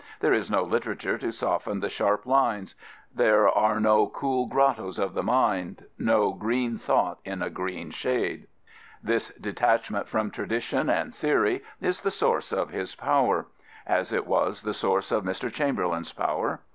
There 0.19 0.33
is 0.33 0.49
no 0.49 0.63
literature 0.63 1.19
to 1.19 1.31
soften 1.31 1.79
the 1.79 1.87
sharp 1.87 2.25
lines. 2.25 2.73
There 3.13 3.47
are 3.47 3.79
no 3.79 4.07
cool 4.07 4.47
grottoes 4.47 4.97
of 4.97 5.13
the 5.13 5.21
mind, 5.21 5.85
no 5.99 6.33
green 6.33 6.79
thought 6.79 7.19
in 7.23 7.43
a 7.43 7.51
green 7.51 7.91
shade 7.91 8.47
134 9.03 9.03
David 9.03 9.05
Lloyd 9.05 9.11
George 9.11 9.13
This 9.13 9.43
detachment 9.79 10.07
from 10.09 10.31
tradition 10.31 10.89
and 10.89 11.13
theory 11.13 11.63
is 11.79 12.01
the 12.01 12.09
source 12.09 12.51
of 12.51 12.71
his 12.71 12.95
power, 12.95 13.45
as 13.85 14.11
it 14.11 14.25
was 14.25 14.63
the 14.63 14.73
source 14.73 15.11
of 15.11 15.23
Mr. 15.23 15.51
Chamberlain^s 15.53 16.15
power. 16.15 16.61